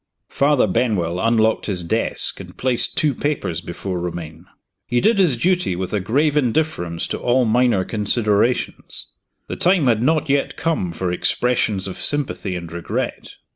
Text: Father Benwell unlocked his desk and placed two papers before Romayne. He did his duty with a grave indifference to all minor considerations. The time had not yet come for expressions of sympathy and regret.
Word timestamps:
Father 0.29 0.65
Benwell 0.65 1.19
unlocked 1.19 1.67
his 1.67 1.83
desk 1.83 2.39
and 2.39 2.57
placed 2.57 2.97
two 2.97 3.13
papers 3.13 3.61
before 3.61 3.99
Romayne. 3.99 4.45
He 4.87 4.99
did 4.99 5.19
his 5.19 5.37
duty 5.37 5.75
with 5.75 5.93
a 5.93 5.99
grave 5.99 6.35
indifference 6.35 7.05
to 7.09 7.19
all 7.19 7.45
minor 7.45 7.85
considerations. 7.85 9.09
The 9.47 9.57
time 9.57 9.85
had 9.85 10.01
not 10.01 10.27
yet 10.27 10.57
come 10.57 10.91
for 10.91 11.11
expressions 11.11 11.87
of 11.87 11.97
sympathy 11.97 12.55
and 12.55 12.71
regret. 12.71 13.35